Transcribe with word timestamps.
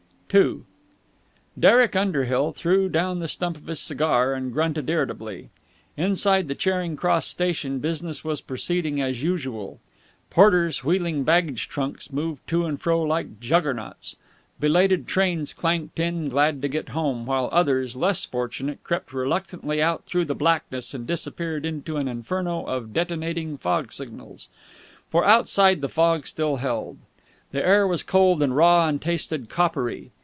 II 0.33 0.59
Derek 1.59 1.93
Underhill 1.93 2.53
threw 2.53 2.87
down 2.87 3.19
the 3.19 3.27
stump 3.27 3.57
of 3.57 3.67
his 3.67 3.81
cigar, 3.81 4.33
and 4.33 4.53
grunted 4.53 4.89
irritably. 4.89 5.49
Inside 5.97 6.57
Charing 6.57 6.95
Cross 6.95 7.27
Station 7.27 7.79
business 7.79 8.23
was 8.23 8.39
proceeding 8.39 9.01
as 9.01 9.21
usual. 9.21 9.81
Porters 10.29 10.85
wheeling 10.85 11.25
baggage 11.25 11.67
trucks 11.67 12.13
moved 12.13 12.47
to 12.47 12.63
and 12.63 12.79
fro 12.81 13.01
like 13.03 13.41
Juggernauts. 13.41 14.15
Belated 14.57 15.05
trains 15.05 15.53
clanked 15.53 15.99
in, 15.99 16.29
glad 16.29 16.61
to 16.61 16.69
get 16.69 16.87
home, 16.95 17.25
while 17.25 17.49
others, 17.51 17.97
less 17.97 18.23
fortunate, 18.23 18.81
crept 18.85 19.11
reluctantly 19.11 19.81
out 19.81 20.05
through 20.05 20.23
the 20.23 20.33
blackness 20.33 20.93
and 20.93 21.05
disappeared 21.05 21.65
into 21.65 21.97
an 21.97 22.07
inferno 22.07 22.63
of 22.63 22.93
detonating 22.93 23.57
fog 23.57 23.91
signals. 23.91 24.47
For 25.09 25.25
outside 25.25 25.81
the 25.81 25.89
fog 25.89 26.25
still 26.25 26.55
held. 26.55 26.99
The 27.51 27.67
air 27.67 27.85
was 27.85 28.01
cold 28.01 28.41
and 28.41 28.55
raw 28.55 28.87
and 28.87 29.01
tasted 29.01 29.49
coppery. 29.49 30.11